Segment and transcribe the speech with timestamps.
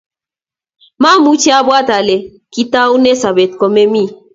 [1.01, 2.15] Mamuchi abwat ale
[2.53, 4.09] kitaune sobet komemii